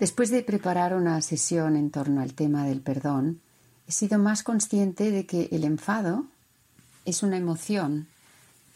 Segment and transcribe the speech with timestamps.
[0.00, 3.40] Después de preparar una sesión en torno al tema del perdón,
[3.88, 6.26] he sido más consciente de que el enfado
[7.04, 8.06] es una emoción,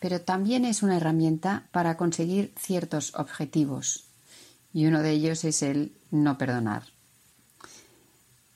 [0.00, 4.04] pero también es una herramienta para conseguir ciertos objetivos,
[4.72, 6.82] y uno de ellos es el no perdonar.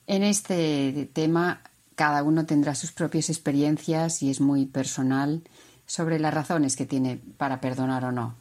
[0.07, 1.61] En este tema
[1.95, 5.41] cada uno tendrá sus propias experiencias y es muy personal
[5.85, 8.35] sobre las razones que tiene para perdonar o no,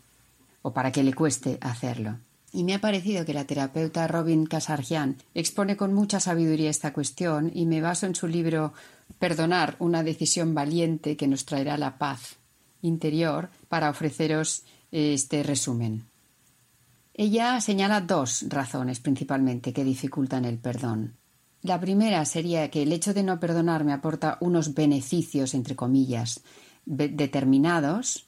[0.62, 2.18] o para que le cueste hacerlo.
[2.52, 7.50] Y me ha parecido que la terapeuta Robin Casarjian expone con mucha sabiduría esta cuestión
[7.55, 8.72] y me baso en su libro
[9.19, 12.36] Perdonar, una decisión valiente que nos traerá la paz
[12.83, 16.06] interior para ofreceros este resumen.
[17.14, 21.17] Ella señala dos razones principalmente que dificultan el perdón.
[21.62, 26.42] La primera sería que el hecho de no perdonar me aporta unos beneficios, entre comillas,
[26.84, 28.25] determinados,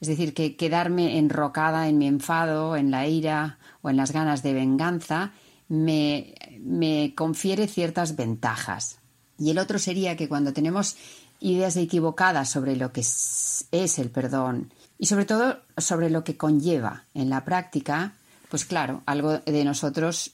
[0.00, 4.42] es decir, que quedarme enrocada en mi enfado, en la ira o en las ganas
[4.42, 5.32] de venganza
[5.68, 6.34] me,
[7.16, 8.98] confiere ciertas ventajas.
[9.38, 10.96] Y el otro sería que cuando tenemos
[11.40, 16.36] ideas equivocadas sobre lo que es, es el perdón y sobre todo sobre lo que
[16.36, 18.14] conlleva en la práctica,
[18.48, 20.32] pues claro, algo de nosotros,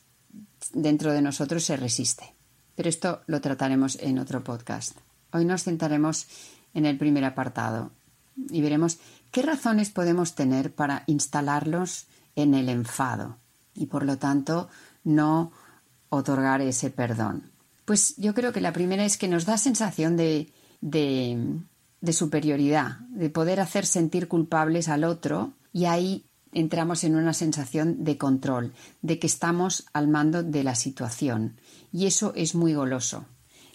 [0.73, 2.35] dentro de nosotros se resiste.
[2.75, 4.97] Pero esto lo trataremos en otro podcast.
[5.33, 6.27] Hoy nos centraremos
[6.73, 7.91] en el primer apartado
[8.51, 8.99] y veremos
[9.35, 12.07] ¿Qué razones podemos tener para instalarlos
[12.37, 13.39] en el enfado
[13.75, 14.69] y por lo tanto
[15.03, 15.51] no
[16.09, 17.51] otorgar ese perdón?
[17.85, 20.53] Pues yo creo que la primera es que nos da sensación de,
[22.13, 28.17] superioridad, de poder hacer sentir culpables al otro y ahí entramos en una sensación de
[28.17, 28.73] control,
[29.03, 31.57] de que estamos al mando de la situación.
[31.93, 33.25] Y eso es muy goloso.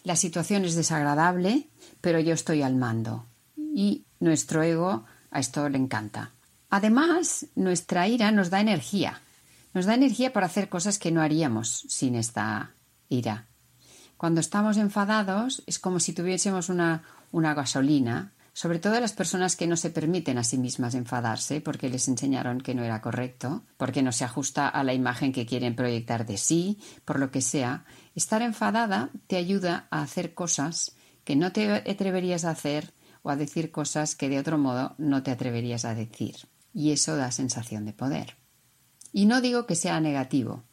[0.04, 1.68] La situación es desagradable,
[2.00, 3.26] pero yo estoy al mando.
[3.58, 6.32] Y nuestro ego a esto le encanta.
[6.70, 9.22] Además, nuestra ira nos da energía.
[9.74, 12.74] Nos da energía para hacer cosas que no haríamos sin esta
[13.08, 13.48] ira.
[14.18, 19.68] Cuando estamos enfadados es como si tuviésemos una, una gasolina, sobre todo las personas que
[19.68, 24.04] no se permiten a sí mismas enfadarse porque les enseñaron que no era correcto, porque
[24.04, 27.86] no se ajusta a la imagen que quieren proyectar de sí, por lo que sea.
[28.16, 33.36] Estar enfadada te ayuda a hacer cosas que no te atreverías a hacer o a
[33.36, 36.36] decir cosas que de otro modo no te atreverías a decir.
[36.74, 38.38] Y eso da sensación de poder.
[39.12, 40.64] Y no digo que sea negativo,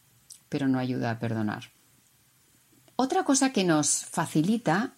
[0.48, 1.72] pero no ayuda a perdonar.
[2.96, 4.94] Otra cosa que nos facilita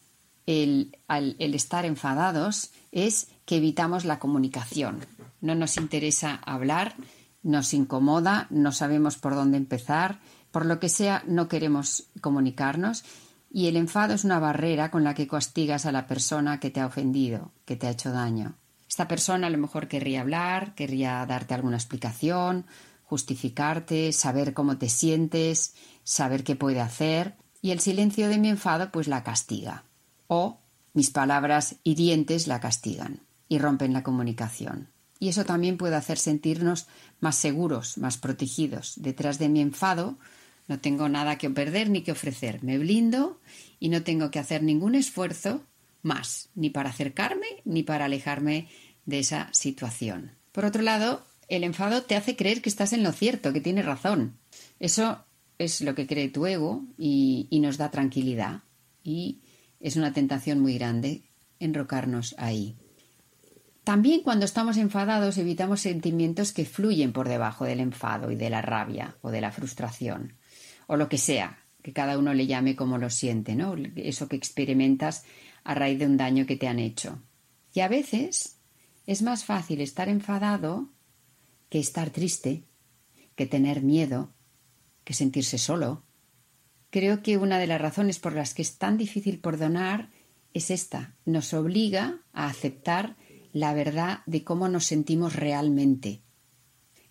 [0.46, 5.04] el, el, estar enfadados es que evitamos la comunicación.
[5.40, 6.94] No nos interesa hablar,
[7.42, 10.20] nos incomoda, no sabemos por dónde empezar,
[10.50, 13.04] por lo que sea, no queremos comunicarnos
[13.50, 16.80] y el enfado es una barrera con la que castigas a la persona que te
[16.80, 18.54] ha ofendido, que te ha hecho daño.
[18.88, 22.66] Esta persona a lo mejor querría hablar, querría darte alguna explicación,
[23.04, 28.90] justificarte, saber cómo te sientes, saber qué puede hacer, y el silencio de mi enfado
[28.90, 29.84] pues la castiga.
[30.26, 30.58] O
[30.92, 34.88] mis palabras hirientes la castigan y rompen la comunicación.
[35.18, 36.86] Y eso también puede hacer sentirnos
[37.20, 38.94] más seguros, más protegidos.
[38.96, 40.18] Detrás de mi enfado
[40.68, 42.62] no tengo nada que perder ni que ofrecer.
[42.62, 43.40] Me blindo
[43.80, 45.62] y no tengo que hacer ningún esfuerzo
[46.02, 48.68] más, ni para acercarme ni para alejarme
[49.06, 50.32] de esa situación.
[50.52, 53.86] Por otro lado, el enfado te hace creer que estás en lo cierto, que tienes
[53.86, 54.38] razón.
[54.78, 55.24] Eso
[55.56, 58.60] es lo que cree tu ego y, y nos da tranquilidad.
[59.02, 59.40] Y
[59.80, 61.22] es una tentación muy grande
[61.58, 62.76] enrocarnos ahí.
[63.84, 68.60] También cuando estamos enfadados evitamos sentimientos que fluyen por debajo del enfado y de la
[68.60, 70.34] rabia o de la frustración
[70.88, 73.76] o lo que sea, que cada uno le llame como lo siente, ¿no?
[73.94, 75.24] Eso que experimentas
[75.62, 77.22] a raíz de un daño que te han hecho.
[77.72, 78.58] Y a veces
[79.06, 80.90] es más fácil estar enfadado
[81.68, 82.64] que estar triste,
[83.36, 84.34] que tener miedo,
[85.04, 86.02] que sentirse solo.
[86.90, 90.10] Creo que una de las razones por las que es tan difícil perdonar
[90.54, 91.16] es esta.
[91.26, 93.16] Nos obliga a aceptar
[93.52, 96.22] la verdad de cómo nos sentimos realmente.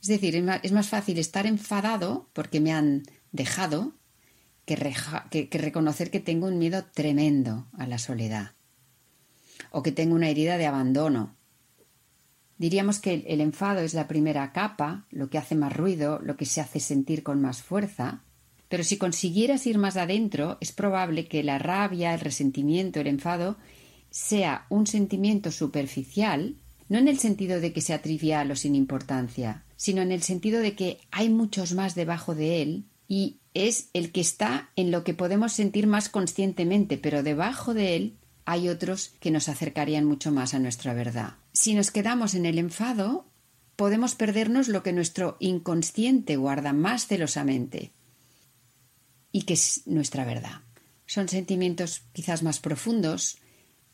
[0.02, 3.94] Es decir, es más, fácil estar enfadado porque me han dejado
[4.66, 4.76] que,
[5.52, 8.52] reconocer que tengo un miedo tremendo a la soledad.
[9.72, 11.36] o que tengo una herida de abandono.
[12.58, 16.46] Diríamos que el enfado es la primera capa, lo que hace más ruido, lo que
[16.46, 18.24] se hace sentir con más fuerza,
[18.70, 23.58] pero si consiguieras ir más adentro, es probable que la rabia, el resentimiento, el enfado
[24.10, 26.56] sea un sentimiento superficial,
[26.90, 30.60] no en el sentido de que sea trivial o sin importancia, sino en el sentido
[30.60, 35.04] de que hay muchos más debajo de él y es el que está en lo
[35.04, 40.32] que podemos sentir más conscientemente, pero debajo de él hay otros que nos acercarían mucho
[40.32, 41.36] más a nuestra verdad.
[41.54, 43.26] Si nos quedamos en el enfado,
[43.76, 47.92] podemos perdernos lo que nuestro inconsciente guarda más celosamente
[49.32, 50.62] y que es nuestra verdad.
[51.06, 53.38] Son sentimientos quizás más profundos,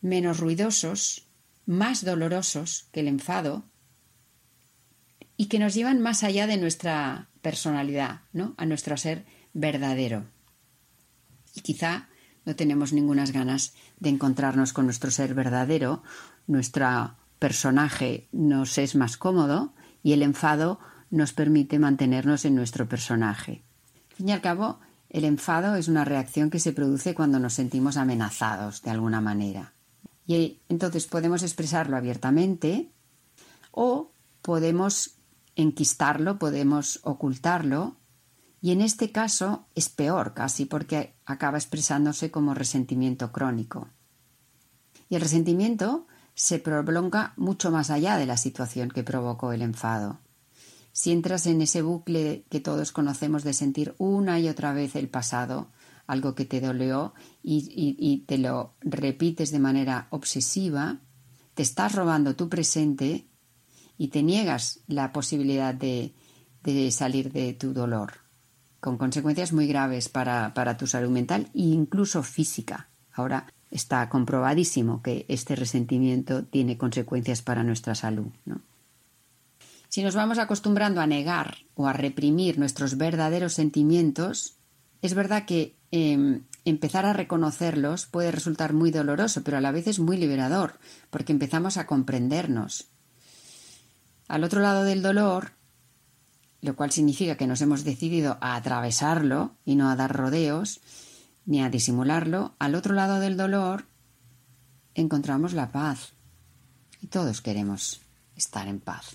[0.02, 1.28] menos ruidosos,
[1.66, 3.66] más dolorosos que el enfado
[5.38, 8.54] y que nos llevan más allá de nuestra personalidad, ¿no?
[8.58, 10.26] A nuestro ser verdadero.
[11.56, 12.10] Y quizá
[12.46, 16.04] no tenemos ninguna ganas de encontrarnos con nuestro ser verdadero,
[16.48, 23.64] nuestro personaje nos es más cómodo y el enfado nos permite mantenernos en nuestro personaje.
[24.12, 24.80] Al fin y al cabo,
[25.10, 29.74] el enfado es una reacción que se produce cuando nos sentimos amenazados de alguna manera.
[30.26, 32.90] Y entonces podemos expresarlo abiertamente
[33.72, 35.16] o podemos
[35.56, 37.98] enquistarlo, podemos ocultarlo
[38.62, 43.90] y en este caso es peor casi porque acaba expresándose como resentimiento crónico.
[45.10, 50.20] Y el resentimiento se prolonga mucho más allá de la situación que provocó el enfado.
[50.94, 55.10] Si entras en ese bucle que todos conocemos de sentir una y otra vez el
[55.10, 55.70] pasado,
[56.08, 61.00] algo que te dolió, y, te lo repites de manera obsesiva,
[61.54, 63.28] te estás robando tu presente
[63.98, 66.14] y te niegas la posibilidad de,
[66.92, 68.14] salir de tu dolor,
[68.80, 72.90] con consecuencias muy graves para, tu salud mental e incluso física.
[73.14, 78.28] Ahora está comprobadísimo que este resentimiento tiene consecuencias para nuestra salud.
[79.90, 84.58] Si nos vamos acostumbrando a negar o a reprimir nuestros verdaderos sentimientos,
[85.04, 89.88] es verdad que em, empezar a reconocerlos puede resultar muy doloroso, pero a la vez
[89.88, 90.80] es muy liberador,
[91.10, 92.93] porque empezamos a comprendernos.
[94.28, 95.52] Al otro lado del dolor,
[96.62, 100.80] lo cual significa que nos hemos decidido a atravesarlo y no a dar rodeos,
[101.46, 103.86] ni a disimularlo, al otro lado del dolor
[104.96, 106.14] encontramos la paz.
[107.02, 108.02] Y todos queremos
[108.36, 109.12] estar en paz.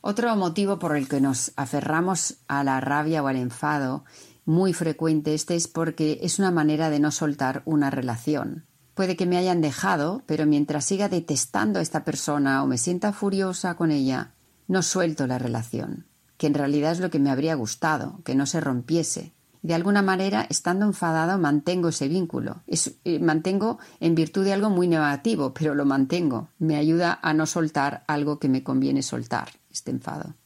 [0.00, 4.04] Otro motivo por el que nos aferramos a la rabia o al enfado,
[4.44, 8.66] muy frecuente este, es porque es una manera de no soltar una relación.
[8.96, 13.12] Puede que me hayan dejado, pero mientras siga detestando a esta persona o me sienta
[13.12, 14.32] furiosa con ella,
[14.68, 16.06] no suelto la relación,
[16.38, 19.34] que en realidad es lo que me habría gustado, que no se rompiese.
[19.60, 22.62] De alguna manera, estando enfadado, mantengo ese vínculo.
[23.04, 26.48] Eh, mantengo en virtud de algo muy negativo, pero lo mantengo.
[26.58, 30.36] Me ayuda a no soltar algo que me conviene soltar este enfado.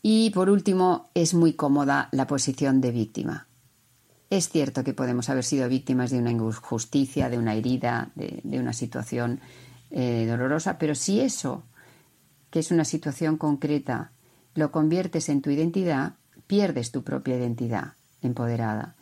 [0.00, 3.48] Y por último, es muy cómoda la posición de víctima.
[4.30, 8.72] Es cierto que podemos haber sido víctimas de una injusticia, de una herida, de, una
[8.72, 9.40] situación
[9.90, 11.62] eh, dolorosa, pero si eso,
[12.50, 14.12] que es una situación concreta,
[14.54, 16.14] lo conviertes en tu identidad,
[16.46, 18.94] pierdes tu propia identidad empoderada.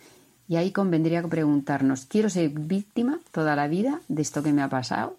[0.49, 4.69] Y ahí convendría preguntarnos, ¿quiero ser víctima toda la vida de esto que me ha
[4.69, 5.17] pasado?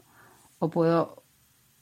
[0.59, 1.23] ¿O puedo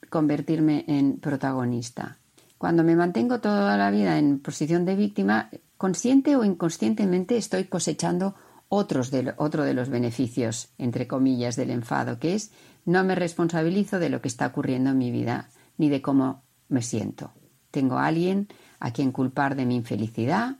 [0.10, 2.18] convertirme en protagonista?
[2.58, 5.50] Cuando me mantengo toda la vida en posición de víctima,
[5.82, 8.36] consciente o inconscientemente estoy cosechando
[8.70, 12.52] otros de, otro de los beneficios, entre comillas, del enfado, que es
[12.86, 16.84] no me responsabilizo de lo que está ocurriendo en mi vida ni de cómo me
[16.84, 17.32] siento.
[17.72, 18.48] Tengo a alguien
[18.80, 20.58] a quien culpar de mi infelicidad,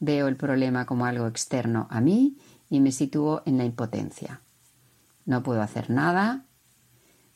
[0.00, 2.36] veo el problema como algo externo a mí
[2.68, 4.40] y me sitúo en la impotencia.
[5.24, 6.46] No puedo hacer nada.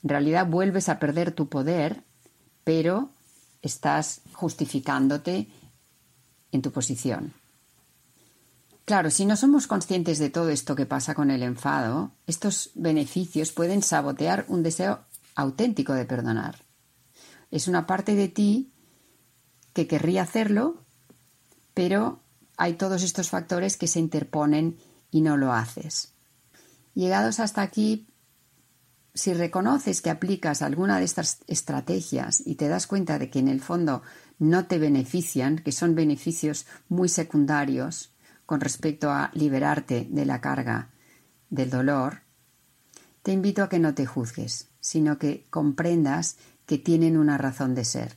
[0.02, 2.02] En realidad vuelves a perder tu poder,
[2.64, 3.10] pero
[3.62, 5.46] estás justificándote
[6.52, 7.32] en tu posición.
[8.84, 13.52] Claro, si no somos conscientes de todo esto que pasa con el enfado, estos beneficios
[13.52, 15.00] pueden sabotear un deseo
[15.34, 16.64] auténtico de perdonar.
[17.50, 18.72] Es una parte de ti
[19.74, 20.82] que querría hacerlo,
[21.74, 22.20] pero
[22.56, 24.78] hay todos estos factores que se interponen
[25.10, 26.14] y no lo haces.
[26.94, 28.08] Llegados hasta aquí,
[29.14, 33.48] si reconoces que aplicas alguna de estas estrategias y te das cuenta de que en
[33.48, 34.02] el fondo
[34.38, 38.12] no te benefician, que son beneficios muy secundarios
[38.46, 40.90] con respecto a liberarte de la carga
[41.50, 42.22] del dolor,
[43.22, 47.84] te invito a que no te juzgues, sino que comprendas que tienen una razón de
[47.84, 48.16] ser.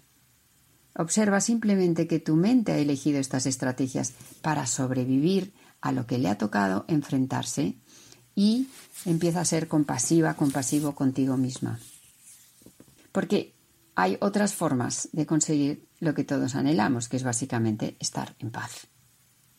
[0.95, 6.29] Observa simplemente que tu mente ha elegido estas estrategias para sobrevivir a lo que le
[6.29, 7.75] ha tocado enfrentarse
[8.35, 8.67] y
[9.05, 11.79] empieza a ser compasiva, compasivo contigo misma.
[13.11, 13.53] Porque
[13.95, 18.87] hay otras formas de conseguir lo que todos anhelamos, que es básicamente estar en paz.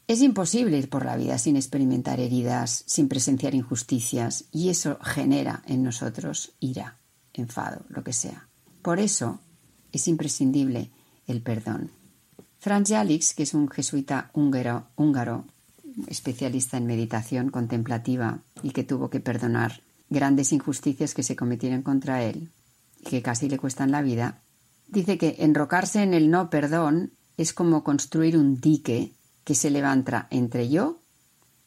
[0.06, 5.62] Es imposible ir por la vida sin experimentar heridas, sin presenciar injusticias, y eso genera
[5.66, 6.98] en nosotros ira,
[7.32, 8.48] enfado, lo que sea.
[8.82, 9.40] Por eso
[9.92, 10.90] es imprescindible
[11.26, 11.90] el perdón.
[12.58, 15.46] Franz Jalix, que es un jesuita húngaro, húngaro,
[16.08, 22.22] especialista en meditación contemplativa y que tuvo que perdonar grandes injusticias que se cometieron contra
[22.22, 22.50] él
[23.04, 24.41] que casi le cuestan la vida,
[24.92, 29.12] dice que enrocarse en el no perdón es como construir un dique
[29.44, 31.00] que se levanta entre yo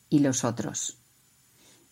[0.10, 0.98] y los otros,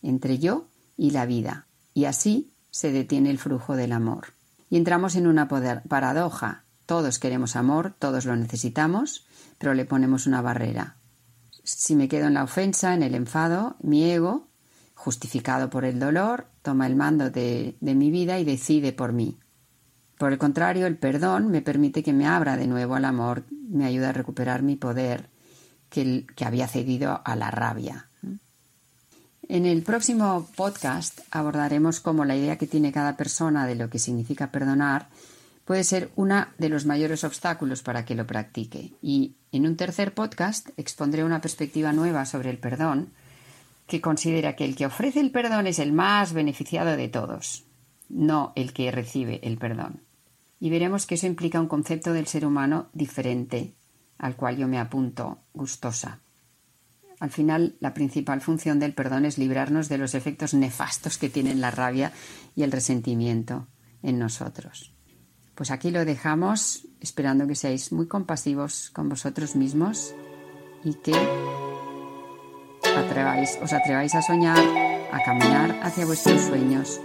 [0.00, 4.28] entre yo y la vida, y así se detiene el flujo del amor.
[4.70, 6.64] Y entramos en una paradoja.
[6.86, 9.26] Todos queremos amor, todos lo necesitamos,
[9.58, 10.96] pero le ponemos una barrera.
[11.62, 14.48] Si me quedo en la ofensa, en el enfado, mi ego,
[14.94, 19.38] justificado por el dolor, toma el mando de, mi vida y decide por mí.
[20.18, 23.84] Por el contrario, el perdón me permite que me abra de nuevo al amor, me
[23.84, 25.28] ayuda a recuperar mi poder,
[25.94, 28.08] que, había cedido a la rabia.
[29.48, 33.98] En el próximo podcast abordaremos cómo la idea que tiene cada persona de lo que
[33.98, 35.08] significa perdonar
[35.64, 38.92] puede ser uno de los mayores obstáculos para que lo practique.
[39.02, 43.10] Y en un tercer podcast expondré una perspectiva nueva sobre el perdón
[43.86, 47.64] que considera que el que ofrece el perdón es el más beneficiado de todos,
[48.08, 50.00] no el que recibe el perdón.
[50.64, 53.74] Y veremos que eso implica un concepto del ser humano diferente
[54.16, 56.20] al cual yo me apunto gustosa.
[57.20, 61.60] Al final, la principal función del perdón es librarnos de los efectos nefastos que tienen
[61.60, 62.12] la rabia
[62.56, 63.66] y el resentimiento
[64.02, 64.94] en nosotros.
[65.54, 70.14] Pues aquí lo dejamos, esperando que seáis muy compasivos con vosotros mismos
[70.82, 71.12] y que
[73.60, 74.64] os atreváis a soñar,
[75.12, 77.02] a caminar hacia vuestros sueños,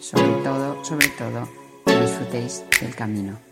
[0.00, 3.51] sobre todo, sobre todo, disfrutéis del camino.